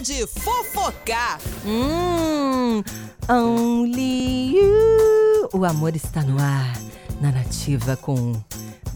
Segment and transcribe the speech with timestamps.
[0.00, 1.40] de fofocar.
[1.66, 2.82] Hum,
[3.28, 5.48] only you.
[5.52, 6.72] O amor está no ar.
[7.20, 8.32] Na nativa com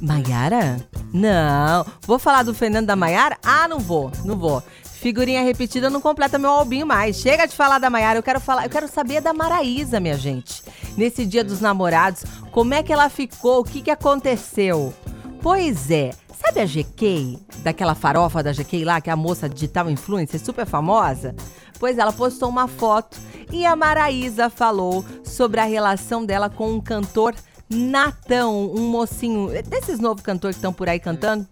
[0.01, 0.77] Maiara?
[1.13, 1.85] Não.
[2.07, 3.37] Vou falar do Fernando da Maiara?
[3.43, 4.63] Ah, não vou, não vou.
[4.85, 7.17] Figurinha repetida não completa meu albinho mais.
[7.17, 10.63] Chega de falar da Maiara, eu quero falar, eu quero saber da Maraísa, minha gente.
[10.97, 13.61] Nesse dia dos namorados, como é que ela ficou?
[13.61, 14.95] O que, que aconteceu?
[15.43, 17.37] Pois é, sabe a GK?
[17.65, 21.35] Daquela farofa da GK lá, que é a moça digital influencer super famosa?
[21.81, 23.19] Pois ela postou uma foto
[23.51, 27.35] e a Maraísa falou sobre a relação dela com um cantor
[27.69, 31.45] Natão, um mocinho, desses novos cantores que estão por aí cantando.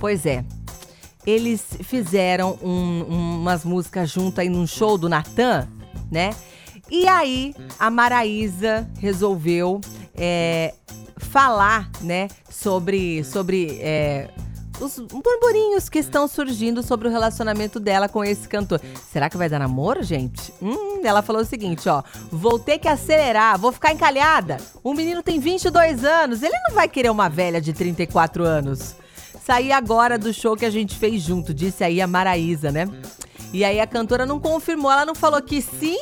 [0.00, 0.44] Pois é,
[1.24, 5.68] eles fizeram um, um, umas músicas junto aí num show do Natan,
[6.10, 6.30] né?
[6.90, 9.80] E aí a Maraísa resolveu
[10.14, 10.74] é,
[11.26, 14.30] falar, né, sobre, sobre é,
[14.80, 18.80] os burburinhos que estão surgindo sobre o relacionamento dela com esse cantor.
[19.12, 20.52] Será que vai dar namoro, gente?
[20.60, 22.02] Hum, ela falou o seguinte, ó.
[22.30, 24.58] Vou ter que acelerar, vou ficar encalhada.
[24.82, 28.94] O menino tem 22 anos, ele não vai querer uma velha de 34 anos.
[29.44, 32.88] Saí agora do show que a gente fez junto, disse aí a Maraísa, né?
[33.52, 35.98] E aí a cantora não confirmou, ela não falou que sim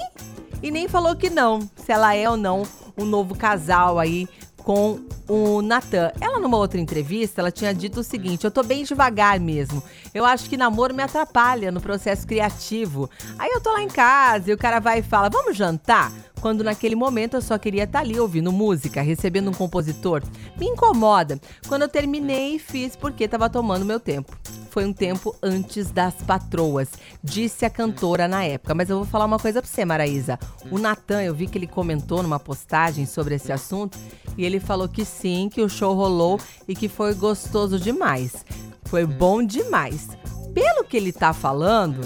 [0.62, 2.62] e nem falou que não, se ela é ou não
[2.96, 4.27] um novo casal aí
[4.62, 6.12] com o Natan.
[6.20, 9.83] Ela, numa outra entrevista, ela tinha dito o seguinte: eu tô bem devagar mesmo.
[10.12, 13.08] Eu acho que namoro me atrapalha no processo criativo.
[13.39, 16.12] Aí eu tô lá em casa e o cara vai e fala: vamos jantar?
[16.41, 20.22] Quando naquele momento eu só queria estar tá ali ouvindo música, recebendo um compositor.
[20.58, 21.41] Me incomoda.
[21.67, 24.36] Quando eu terminei, fiz porque tava tomando meu tempo
[24.75, 26.89] foi um tempo antes das patroas,
[27.22, 28.75] disse a cantora na época.
[28.75, 30.36] Mas eu vou falar uma coisa pra você, Maraísa.
[30.69, 33.97] O Natan, eu vi que ele comentou numa postagem sobre esse assunto
[34.36, 38.45] e ele falou que sim, que o show rolou e que foi gostoso demais.
[38.86, 40.08] Foi bom demais.
[40.52, 42.00] Pelo que ele tá falando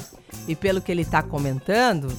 [0.46, 2.12] e pelo que ele tá comentando,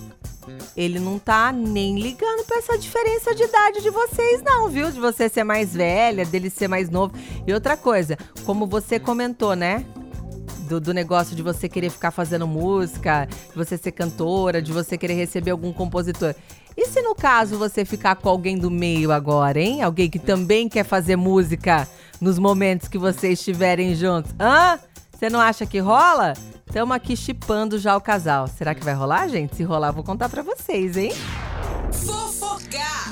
[0.76, 4.90] ele não tá nem ligando pra essa diferença de idade de vocês, não, viu?
[4.90, 7.14] De você ser mais velha, dele ser mais novo.
[7.46, 8.18] E outra coisa,
[8.48, 9.86] como você comentou, né?
[10.70, 14.98] Do, do, negócio de você querer ficar fazendo música, de você ser cantora, de você
[14.98, 16.36] querer receber algum compositor.
[16.78, 19.82] E se no caso você ficar com alguém do meio agora, hein?
[19.82, 21.88] Alguém que também quer fazer música
[22.22, 24.32] nos momentos que vocês estiverem juntos?
[24.40, 24.80] Hã?
[25.12, 26.34] Você não acha que rola?
[26.66, 28.48] Estamos aqui chipando já o casal.
[28.48, 29.56] Será que vai rolar, gente?
[29.56, 31.12] Se rolar, vou contar pra vocês, hein?
[31.92, 33.12] Fofocar!